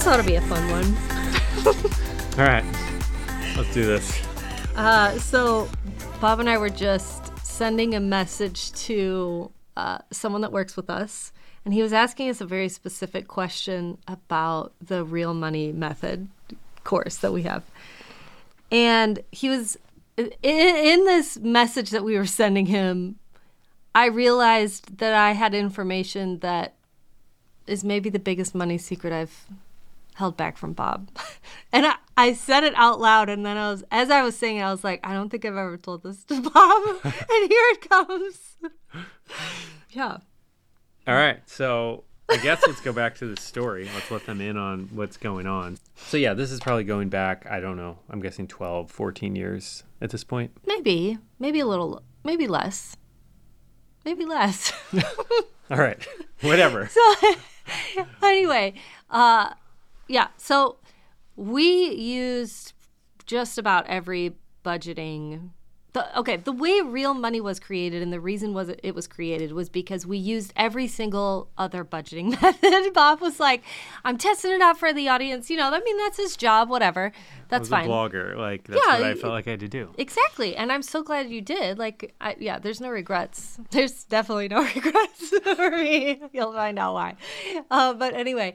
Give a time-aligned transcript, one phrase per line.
[0.00, 0.96] This ought to be a fun one.
[2.38, 2.64] All right,
[3.54, 4.26] let's do this.
[4.74, 5.68] Uh, so,
[6.22, 11.34] Bob and I were just sending a message to uh, someone that works with us,
[11.66, 16.28] and he was asking us a very specific question about the real money method
[16.82, 17.62] course that we have.
[18.72, 19.76] And he was
[20.16, 23.16] in, in this message that we were sending him.
[23.94, 26.76] I realized that I had information that
[27.66, 29.46] is maybe the biggest money secret I've
[30.14, 31.10] held back from Bob.
[31.72, 34.56] And I, I said it out loud and then I was as I was saying
[34.56, 36.82] it, I was like, I don't think I've ever told this to Bob.
[37.04, 37.14] and
[37.48, 38.56] here it comes.
[39.90, 40.18] yeah.
[41.06, 43.88] All right, so I guess let's go back to the story.
[43.94, 45.78] Let's let them in on what's going on.
[45.94, 49.84] So yeah, this is probably going back, I don't know, I'm guessing 12, 14 years
[50.00, 50.50] at this point.
[50.66, 51.18] Maybe.
[51.38, 52.96] Maybe a little maybe less.
[54.04, 54.72] Maybe less.
[55.70, 56.04] All right,
[56.40, 56.88] whatever.
[56.88, 57.14] so
[58.22, 58.74] anyway,
[59.08, 59.54] uh
[60.10, 60.76] yeah, so
[61.36, 62.72] we used
[63.26, 65.50] just about every budgeting
[65.92, 69.52] the, okay, the way real money was created and the reason was it was created
[69.52, 72.92] was because we used every single other budgeting method.
[72.94, 73.62] Bob was like,
[74.04, 76.68] "I'm testing it out for the audience." You know, I mean, that's his job.
[76.68, 77.12] Whatever,
[77.48, 77.88] that's I fine.
[77.88, 79.92] was a blogger, like that's Yeah, what I felt like I had to do.
[79.98, 81.78] Exactly, and I'm so glad you did.
[81.78, 83.58] Like, I, yeah, there's no regrets.
[83.70, 86.20] There's definitely no regrets for me.
[86.32, 87.16] You'll find out why.
[87.70, 88.54] Uh, but anyway,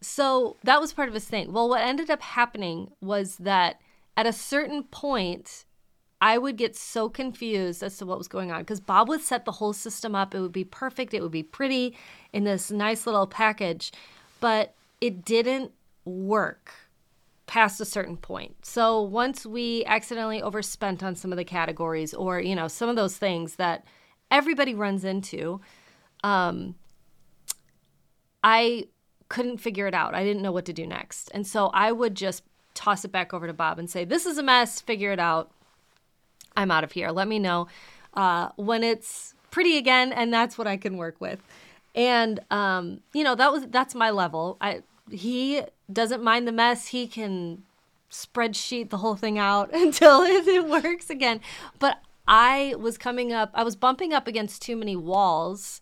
[0.00, 1.52] so that was part of his thing.
[1.52, 3.80] Well, what ended up happening was that
[4.16, 5.64] at a certain point,
[6.20, 9.44] I would get so confused as to what was going on because Bob would set
[9.44, 10.34] the whole system up.
[10.34, 11.12] It would be perfect.
[11.12, 11.96] It would be pretty
[12.32, 13.92] in this nice little package,
[14.40, 15.72] but it didn't
[16.04, 16.72] work
[17.46, 18.64] past a certain point.
[18.64, 22.96] So once we accidentally overspent on some of the categories or, you know, some of
[22.96, 23.84] those things that
[24.30, 25.60] everybody runs into,
[26.24, 26.74] um,
[28.42, 28.86] I
[29.28, 30.14] couldn't figure it out.
[30.14, 31.30] I didn't know what to do next.
[31.34, 32.42] And so I would just
[32.74, 35.50] toss it back over to Bob and say, This is a mess, figure it out.
[36.56, 37.10] I'm out of here.
[37.10, 37.68] Let me know
[38.14, 41.40] uh, when it's pretty again, and that's what I can work with.
[41.94, 44.56] And um, you know that was that's my level.
[44.60, 45.62] I he
[45.92, 46.88] doesn't mind the mess.
[46.88, 47.62] He can
[48.10, 51.40] spreadsheet the whole thing out until it, it works again.
[51.78, 53.50] But I was coming up.
[53.54, 55.80] I was bumping up against too many walls,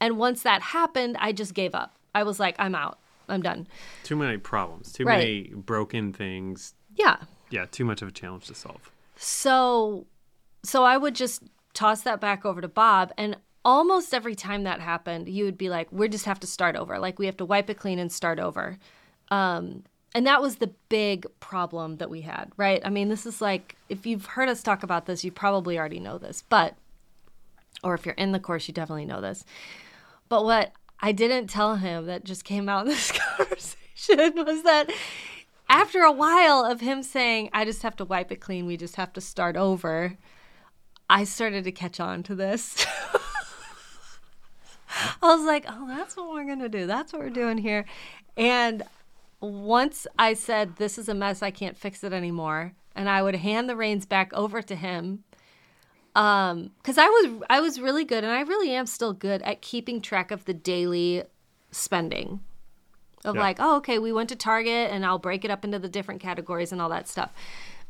[0.00, 1.96] and once that happened, I just gave up.
[2.14, 2.98] I was like, I'm out.
[3.28, 3.66] I'm done.
[4.02, 5.18] Too many problems, too Right.
[5.18, 6.74] many broken things.
[6.96, 7.16] Yeah.
[7.50, 8.90] Yeah, too much of a challenge to solve.
[9.16, 10.06] So
[10.64, 11.42] so I would just
[11.74, 15.68] toss that back over to Bob and almost every time that happened, you would be
[15.70, 16.98] like, we just have to start over.
[16.98, 18.78] Like we have to wipe it clean and start over.
[19.30, 19.84] Um
[20.14, 22.82] and that was the big problem that we had, right?
[22.84, 26.00] I mean, this is like if you've heard us talk about this, you probably already
[26.00, 26.74] know this, but
[27.84, 29.44] or if you're in the course, you definitely know this.
[30.28, 34.90] But what I didn't tell him that just came out in this conversation was that
[35.68, 38.94] after a while of him saying, I just have to wipe it clean, we just
[38.96, 40.16] have to start over,
[41.10, 42.86] I started to catch on to this.
[45.22, 46.86] I was like, oh, that's what we're going to do.
[46.86, 47.84] That's what we're doing here.
[48.36, 48.82] And
[49.40, 53.36] once I said, this is a mess, I can't fix it anymore, and I would
[53.36, 55.24] hand the reins back over to him
[56.14, 59.62] um because i was i was really good and i really am still good at
[59.62, 61.22] keeping track of the daily
[61.70, 62.40] spending
[63.24, 63.40] of Yeah.
[63.40, 66.20] like oh okay we went to target and i'll break it up into the different
[66.20, 67.32] categories and all that stuff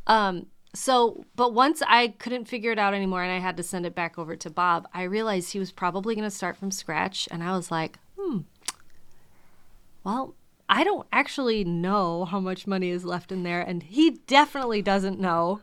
[0.07, 3.85] um so but once i couldn't figure it out anymore and i had to send
[3.87, 7.29] it back over to bob i realized he was probably going to start from scratch
[7.31, 8.39] and i was like hmm
[10.05, 10.35] well
[10.73, 15.21] i don't actually know how much money is left in there and he definitely doesn't
[15.21, 15.61] know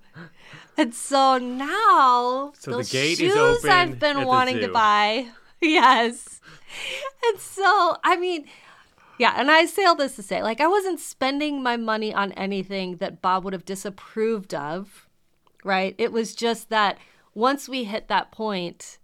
[0.78, 5.28] and so now So the those gate is shoes open I've been wanting to buy.
[5.62, 6.40] Yes.
[7.28, 8.46] And so, I mean,
[9.18, 12.32] yeah, and I say all this to say, like, I wasn't spending my money on
[12.32, 15.10] anything that Bob would have disapproved of,
[15.66, 15.96] right?
[15.98, 16.98] It was just that
[17.34, 19.00] once we hit that point,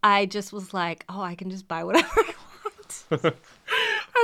[0.00, 2.34] I just was like, oh, I can just buy whatever I
[3.10, 3.36] want.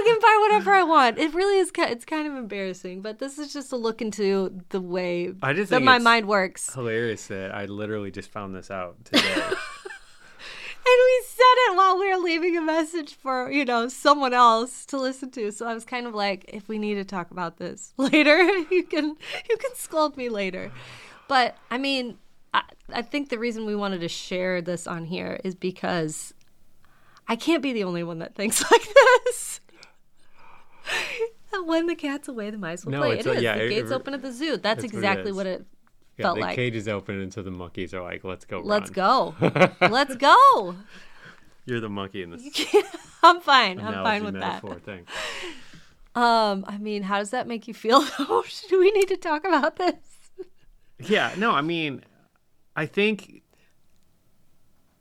[0.07, 1.19] I can buy whatever I want.
[1.19, 1.73] It really is.
[1.77, 5.71] It's kind of embarrassing, but this is just a look into the way I just
[5.71, 6.73] that my mind works.
[6.73, 9.43] Hilarious that I literally just found this out today.
[10.89, 14.87] And we said it while we were leaving a message for, you know, someone else
[14.87, 15.51] to listen to.
[15.51, 18.85] So I was kind of like, if we need to talk about this later, you
[18.85, 19.17] can
[19.51, 20.71] you can scold me later.
[21.27, 22.19] But I mean,
[22.55, 22.63] I,
[22.93, 26.33] I think the reason we wanted to share this on here is because
[27.27, 28.87] I can't be the only one that thinks like
[29.25, 29.61] this.
[31.65, 33.19] When the cat's away, the mice will No, play.
[33.19, 33.43] it's It a- is.
[33.43, 34.53] yeah, the it- gates it- open at the zoo.
[34.53, 35.67] That's, that's what it exactly what it
[36.19, 36.57] yeah, felt the like.
[36.57, 39.71] cage is open and so the monkeys are like, let's go Let's run." go.
[39.89, 40.75] Let's go.
[41.65, 42.43] You're the monkey in this
[43.23, 43.81] I'm fine.
[43.81, 44.63] I'm fine with that.
[44.85, 45.07] thing.
[46.15, 48.03] Um, I mean, how does that make you feel?
[48.71, 49.97] Do we need to talk about this?
[50.99, 52.05] Yeah, no, I mean,
[52.75, 53.43] I think,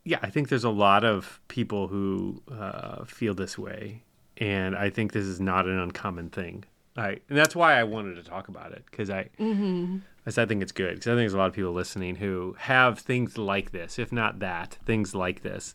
[0.04, 4.02] yeah, I think there's a lot of people who uh, feel this way,
[4.38, 6.64] and I think this is not an uncommon thing.
[6.96, 9.98] I, and that's why I wanted to talk about it because I, Mm-hmm.
[10.26, 12.16] I said I think it's good because I think there's a lot of people listening
[12.16, 15.74] who have things like this, if not that, things like this.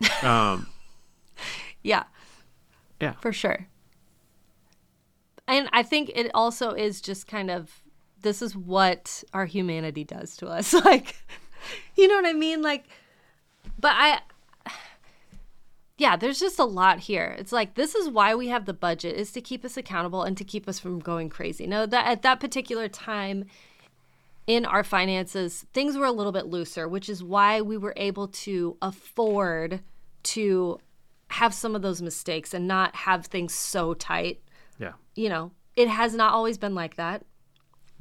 [0.22, 0.66] Um,
[1.82, 2.04] Yeah,
[3.00, 3.66] yeah, for sure.
[5.48, 7.82] And I think it also is just kind of
[8.22, 10.72] this is what our humanity does to us.
[10.84, 11.16] Like,
[11.96, 12.62] you know what I mean?
[12.62, 12.84] Like,
[13.78, 14.20] but I,
[16.00, 17.36] yeah, there's just a lot here.
[17.38, 20.34] It's like this is why we have the budget is to keep us accountable and
[20.38, 21.66] to keep us from going crazy.
[21.66, 23.44] Now that at that particular time
[24.46, 28.28] in our finances, things were a little bit looser, which is why we were able
[28.28, 29.80] to afford
[30.22, 30.78] to
[31.28, 34.40] have some of those mistakes and not have things so tight.
[34.78, 37.26] yeah, You know, it has not always been like that.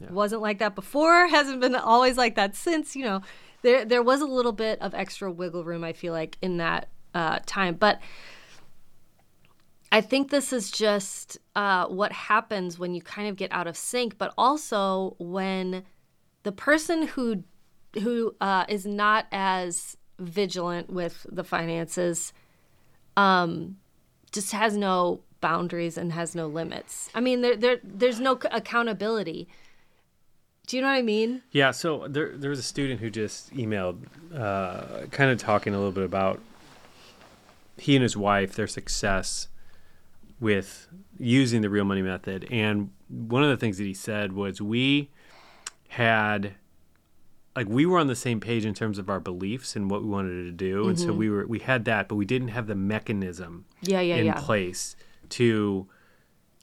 [0.10, 3.22] Wasn't like that before, hasn't been always like that since, you know.
[3.62, 6.88] There there was a little bit of extra wiggle room I feel like in that
[7.14, 8.00] uh, time, but
[9.92, 13.76] I think this is just uh, what happens when you kind of get out of
[13.76, 15.84] sync, but also when
[16.44, 17.44] the person who
[18.04, 22.34] who uh, is not as vigilant with the finances
[23.18, 23.78] um,
[24.32, 27.10] just has no boundaries and has no limits.
[27.16, 29.48] I mean, there, there there's no accountability.
[30.68, 31.42] Do you know what I mean?
[31.52, 33.98] Yeah, so there there was a student who just emailed,
[34.36, 36.40] uh, kind of talking a little bit about
[37.80, 39.48] he and his wife, their success
[40.40, 40.88] with
[41.18, 45.10] using the real money method, and one of the things that he said was we
[45.90, 46.54] had
[47.56, 50.10] like we were on the same page in terms of our beliefs and what we
[50.10, 51.18] wanted to do, and so mm-hmm.
[51.18, 54.40] we were we had that, but we didn't have the mechanism Yeah, yeah, in yeah.
[54.40, 54.96] place
[55.30, 55.88] to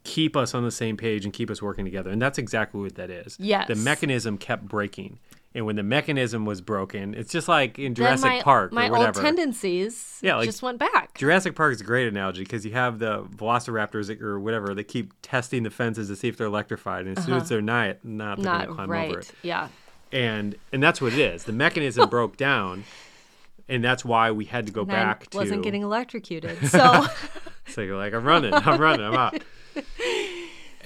[0.07, 2.11] keep us on the same page and keep us working together.
[2.11, 3.37] And that's exactly what that is.
[3.41, 3.67] Yes.
[3.67, 5.19] The mechanism kept breaking.
[5.57, 8.91] And when the mechanism was broken, it's just like in Jurassic my, Park my or
[8.91, 9.19] whatever.
[9.19, 11.17] old tendencies Yeah, like- just went back.
[11.17, 15.15] Jurassic Park is a great analogy because you have the velociraptors or whatever that keep
[15.23, 17.49] testing the fences to see if they're electrified, and as soon as uh-huh.
[17.49, 19.09] they're not, not, they're going to climb right.
[19.09, 19.33] over it.
[19.43, 19.69] Yeah.
[20.13, 21.45] And and that's what it is.
[21.45, 22.85] The mechanism broke down,
[23.67, 25.39] and that's why we had to go And back I to.
[25.39, 26.69] wasn't getting electrocuted.
[26.69, 27.07] So
[27.69, 29.43] So you're like, I'm running, I'm running, I'm out.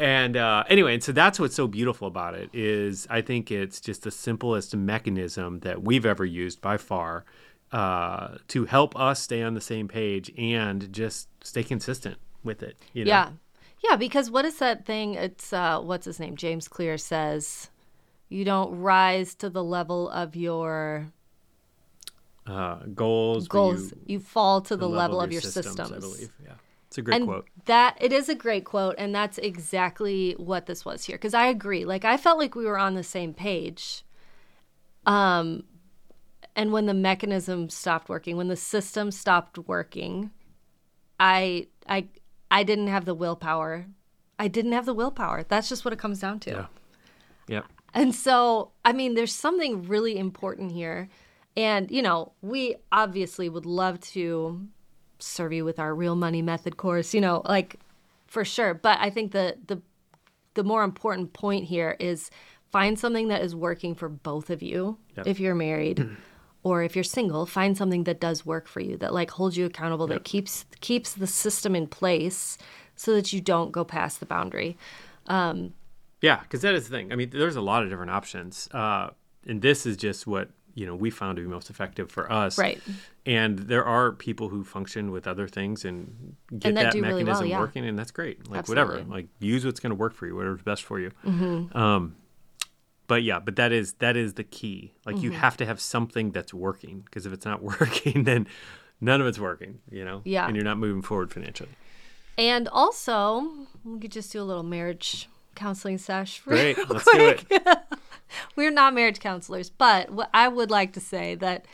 [0.00, 3.80] And uh, anyway, and so that's what's so beautiful about it is I think it's
[3.82, 7.24] just the simplest mechanism that we've ever used by far
[7.70, 12.76] uh, to help us stay on the same page and just stay consistent with it.
[12.94, 13.08] You know?
[13.10, 13.30] yeah.
[13.88, 15.14] Yeah, because what is that thing?
[15.14, 16.36] It's uh what's his name?
[16.36, 17.70] James Clear says
[18.28, 21.06] you don't rise to the level of your
[22.46, 23.48] Uh, goals.
[23.48, 23.92] goals.
[23.92, 25.78] you- You, fall to the the level, of your systems.
[25.80, 26.30] I believe.
[26.44, 26.54] Yeah,
[26.90, 27.46] it's a great and quote.
[27.66, 31.46] that it is a great quote and that's exactly what this was here because i
[31.46, 34.04] agree like i felt like we were on the same page
[35.06, 35.62] um
[36.56, 40.30] and when the mechanism stopped working when the system stopped working
[41.20, 42.06] i i
[42.50, 43.86] i didn't have the willpower
[44.38, 46.66] i didn't have the willpower that's just what it comes down to Yeah.
[47.48, 47.64] Yep.
[47.94, 51.08] and so, I mean, there's something really important here.
[51.56, 54.68] And, you know, we obviously would love to
[55.22, 57.76] serve you with our real money method course, you know, like
[58.26, 58.74] for sure.
[58.74, 59.80] But I think the the
[60.54, 62.30] the more important point here is
[62.70, 65.26] find something that is working for both of you Yep.
[65.26, 66.06] if you're married
[66.62, 69.64] or if you're single, find something that does work for you that like holds you
[69.66, 72.58] accountable that keeps keeps the system in place
[72.96, 74.76] so that you don't go past the boundary.
[75.26, 75.74] Um,
[76.20, 77.12] Yeah, because that is the thing.
[77.12, 79.10] I mean, there's a lot of different options, uh,
[79.46, 82.58] and this is just what you know we found to be most effective for us.
[82.58, 82.80] Right.
[83.26, 87.02] And there are people who function with other things and get And that that, do
[87.02, 87.60] really mechanism well, yeah.
[87.60, 88.48] working, and that's great.
[88.48, 91.10] Like whatever, like use what's going to work for you, whatever's best for you.
[91.24, 91.76] Mm-hmm.
[91.76, 92.16] Um,
[93.06, 94.94] but yeah, but that is that is the key.
[95.04, 95.24] Like Mm-hmm.
[95.24, 98.46] you have to have something that's working, because if it's not working, then
[99.00, 99.80] none of it's working.
[99.90, 100.22] You know.
[100.24, 100.46] Yeah.
[100.46, 101.70] And you're not moving forward financially.
[102.38, 103.46] And also,
[103.84, 106.40] we could just do a little marriage counseling sesh.
[106.40, 106.78] Great.
[106.88, 107.62] Let's do it.
[108.60, 111.64] We're not marriage counselors, but what I would like to say that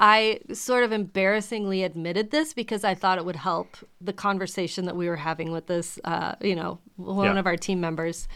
[0.00, 4.96] I sort of embarrassingly admitted this because I thought it would help the conversation that
[4.96, 7.38] we were having with this, uh, you know, one Yeah.
[7.38, 8.28] of our team members.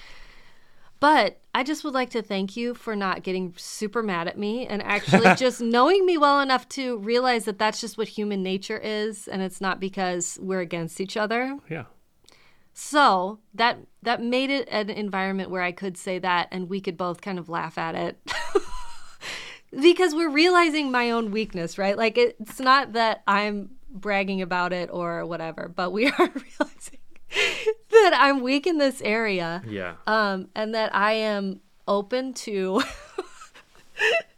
[1.01, 4.67] But I just would like to thank you for not getting super mad at me
[4.67, 8.77] and actually just knowing me well enough to realize that that's just what human nature
[8.77, 11.57] is, and it's not because we're against each other.
[11.71, 11.85] Yeah.
[12.83, 16.97] So that that made it an environment where I could say that and we could
[16.97, 18.19] both kind of laugh at it.
[19.83, 21.97] because we're realizing my own weakness, right?
[21.97, 26.99] Like it's not that I'm bragging about it or whatever, but we are realizing
[27.91, 29.63] that I'm weak in this area.
[29.69, 29.97] Yeah.
[30.07, 32.81] Um, and that I am open to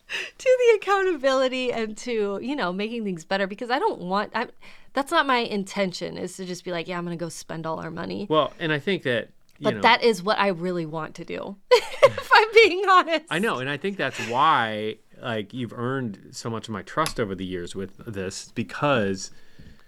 [0.02, 4.49] to the accountability and to, you know, making things better because I don't want I
[4.92, 7.66] that's not my intention is to just be like, yeah, I'm going to go spend
[7.66, 8.26] all our money.
[8.28, 11.25] Well, and I think that you but know, that is what I really want to
[11.25, 11.56] do.
[11.70, 13.26] if I'm being honest.
[13.30, 17.20] I know, and I think that's why like you've earned so much of my trust
[17.20, 19.30] over the years with this because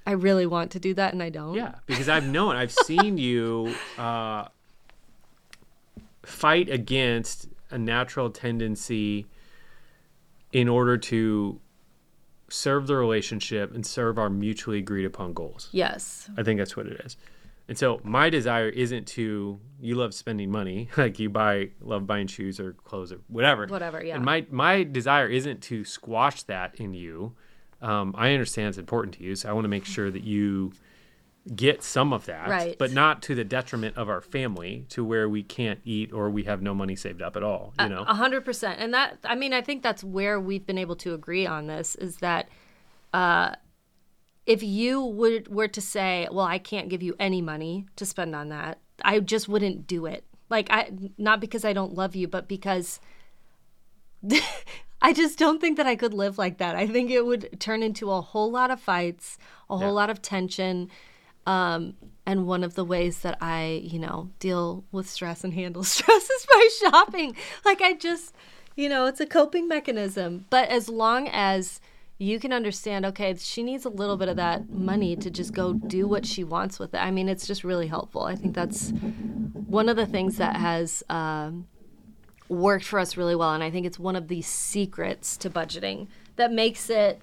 [0.06, 1.54] I really want to do that and I don't.
[1.54, 4.46] yeah, because I've known, I've seen you uh,
[6.22, 9.26] fight against a natural tendency
[10.52, 11.60] in order to
[12.54, 15.68] serve the relationship and serve our mutually agreed upon goals.
[15.72, 16.30] Yes.
[16.36, 17.16] I think that's what it is.
[17.66, 22.26] And so my desire isn't to you love spending money, like you buy love buying
[22.26, 23.66] shoes or clothes or whatever.
[23.66, 24.16] Whatever, yeah.
[24.16, 27.34] And my my desire isn't to squash that in you.
[27.80, 30.72] Um, I understand it's important to you, so I want to make sure that you
[31.54, 32.78] get some of that, Right.
[32.78, 36.44] but not to the detriment of our family, to where we can't eat or we
[36.44, 37.74] have no money saved up at all.
[37.78, 38.80] You know, A hundred percent.
[38.80, 41.96] And that, I mean, I think that's where we've been able to agree on this
[41.96, 42.48] is that
[43.12, 43.54] uh,
[44.46, 48.34] if you would were to say, well, I can't give you any money to spend
[48.34, 50.24] on that, I just wouldn't do it.
[50.48, 53.00] Like, I, not because I don't love you, but because
[55.02, 56.74] I just don't think that I could live like that.
[56.76, 59.36] I think it would turn into a whole lot of fights,
[59.68, 59.92] a whole Yeah.
[59.92, 60.90] lot of tension.
[61.46, 61.94] Um,
[62.26, 66.30] and one of the ways that I, you know, deal with stress and handle stress
[66.30, 67.36] is by shopping.
[67.64, 68.34] Like I just,
[68.76, 70.46] you know, it's a coping mechanism.
[70.50, 71.80] But as long as
[72.18, 75.72] you can understand, okay, she needs a little bit of that money to just go
[75.74, 76.98] do what she wants with it.
[76.98, 78.22] I mean, it's just really helpful.
[78.22, 78.90] I think that's
[79.66, 81.66] one of the things that has um,
[82.48, 83.52] worked for us really well.
[83.52, 87.20] And I think it's one of the secrets to budgeting that makes it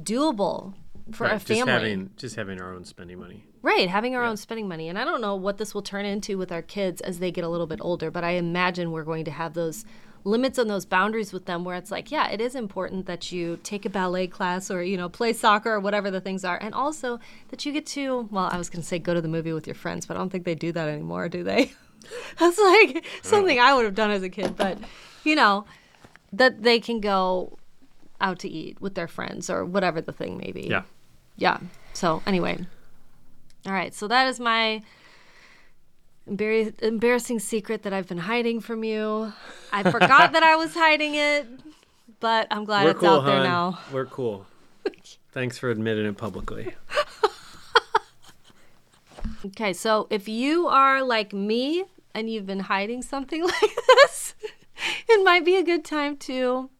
[0.00, 0.74] doable
[1.12, 1.72] for Right, a just family.
[1.72, 3.44] having just having our own spending money.
[3.62, 4.88] Right, having our own spending money.
[4.88, 7.44] And I don't know what this will turn into with our kids as they get
[7.44, 9.84] a little bit older, but I imagine we're going to have those
[10.24, 13.58] limits and those boundaries with them where it's like, yeah, it is important that you
[13.62, 16.58] take a ballet class or, you know, play soccer or whatever the things are.
[16.60, 19.28] And also that you get to, well, I was going to say go to the
[19.28, 21.72] movie with your friends, but I don't think they do that anymore, do they?
[22.38, 23.00] That's like oh.
[23.22, 24.78] something I would have done as a kid, but,
[25.24, 25.66] you know,
[26.32, 27.58] that they can go
[28.20, 30.82] out to eat with their friends or whatever the thing may be Yeah.
[31.36, 31.58] yeah.
[31.92, 32.58] So anyway,
[33.66, 33.94] all right.
[33.94, 34.82] So that is my
[36.28, 39.32] embar- embarrassing secret that I've been hiding from you.
[39.72, 41.46] I forgot that I was hiding it,
[42.20, 43.44] but I'm glad We're it's cool, out there hon.
[43.44, 43.78] now.
[43.92, 44.46] We're cool.
[45.32, 46.74] Thanks for admitting it publicly.
[49.46, 54.34] Okay, so if you are like me and you've been hiding something like this,
[55.08, 56.70] it might be a good time to,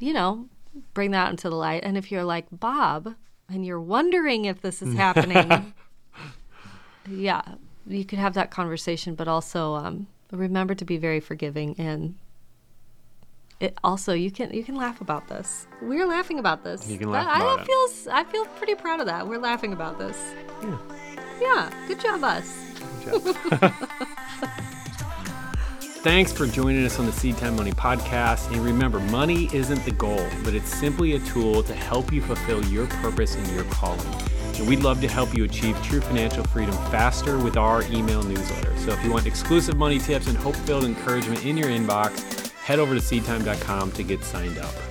[0.00, 0.48] you know,
[0.94, 1.82] bring that into the light.
[1.84, 3.14] And if you're like Bob
[3.48, 5.72] and you're wondering if this is happening,
[7.08, 7.42] yeah,
[7.86, 12.16] you could have that conversation, but also um, remember to be very forgiving and.
[13.60, 15.66] It also, you can you can laugh about this.
[15.82, 16.88] We're laughing about this.
[16.88, 17.66] You can laugh I, about I it.
[17.66, 19.28] feel s- I feel pretty proud of that.
[19.28, 20.16] We're laughing about this.
[20.62, 20.78] Yeah.
[21.42, 22.48] Yeah, good job, us.
[26.02, 28.50] Thanks for joining us on the SeedTime Money podcast.
[28.50, 32.64] And remember, money isn't the goal, but it's simply a tool to help you fulfill
[32.64, 34.08] your purpose and your calling.
[34.54, 38.74] And we'd love to help you achieve true financial freedom faster with our email newsletter.
[38.78, 42.78] So if you want exclusive money tips and hope filled encouragement in your inbox, head
[42.78, 44.89] over to seedtime.com to get signed up.